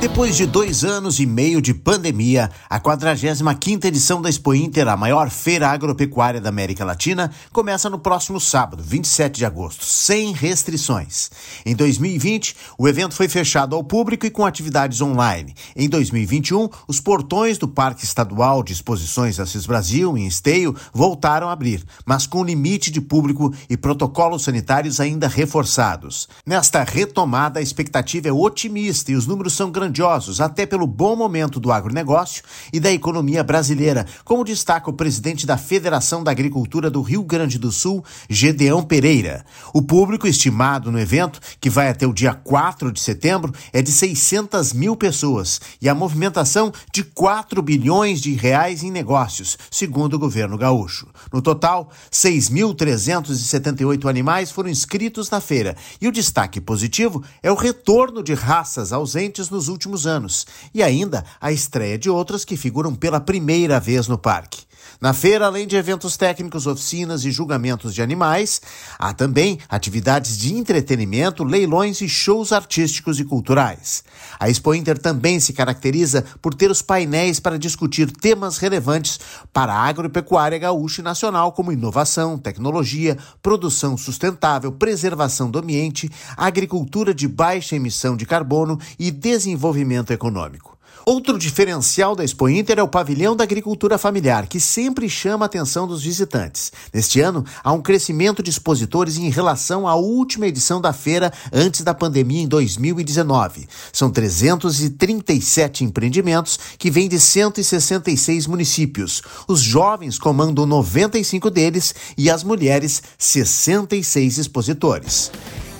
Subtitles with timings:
[0.00, 4.96] Depois de dois anos e meio de pandemia, a 45ª edição da Expo Inter, a
[4.96, 11.30] maior feira agropecuária da América Latina, começa no próximo sábado, 27 de agosto, sem restrições.
[11.66, 15.54] Em 2020, o evento foi fechado ao público e com atividades online.
[15.76, 21.52] Em 2021, os portões do Parque Estadual de Exposições Assis Brasil, em Esteio, voltaram a
[21.52, 26.26] abrir, mas com limite de público e protocolos sanitários ainda reforçados.
[26.46, 31.16] Nesta retomada, a expectativa é otimista e os números são grandes grandiosos, até pelo bom
[31.16, 36.88] momento do agronegócio e da economia brasileira, como destaca o presidente da Federação da Agricultura
[36.88, 39.44] do Rio Grande do Sul, Gedeão Pereira.
[39.74, 43.90] O público estimado no evento, que vai até o dia 4 de setembro, é de
[43.90, 50.18] 600 mil pessoas e a movimentação de 4 bilhões de reais em negócios, segundo o
[50.18, 51.08] governo gaúcho.
[51.32, 58.22] No total, 6.378 animais foram inscritos na feira e o destaque positivo é o retorno
[58.22, 62.94] de raças ausentes nos últimos últimos anos, e ainda a estreia de outras que figuram
[62.94, 64.69] pela primeira vez no parque.
[64.98, 68.60] Na feira, além de eventos técnicos, oficinas e julgamentos de animais,
[68.98, 74.02] há também atividades de entretenimento, leilões e shows artísticos e culturais.
[74.38, 79.20] A Expo Inter também se caracteriza por ter os painéis para discutir temas relevantes
[79.52, 87.12] para a agropecuária gaúcha e nacional, como inovação, tecnologia, produção sustentável, preservação do ambiente, agricultura
[87.12, 90.79] de baixa emissão de carbono e desenvolvimento econômico.
[91.04, 95.46] Outro diferencial da Expo Inter é o pavilhão da agricultura familiar, que sempre chama a
[95.46, 96.70] atenção dos visitantes.
[96.92, 101.82] Neste ano, há um crescimento de expositores em relação à última edição da feira antes
[101.82, 103.66] da pandemia em 2019.
[103.92, 109.22] São 337 empreendimentos que vêm de 166 municípios.
[109.48, 115.30] Os jovens comandam 95 deles e as mulheres 66 expositores.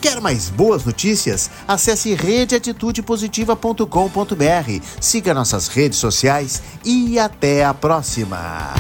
[0.01, 1.51] Quer mais boas notícias?
[1.69, 8.73] Acesse redeatitudepositiva.com.br, siga nossas redes sociais e até a próxima.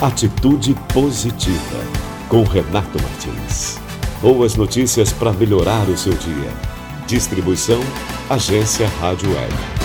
[0.00, 1.84] Atitude Positiva,
[2.28, 3.76] com Renato Martins.
[4.22, 6.50] Boas notícias para melhorar o seu dia.
[7.06, 7.80] Distribuição
[8.30, 9.75] Agência Rádio Web.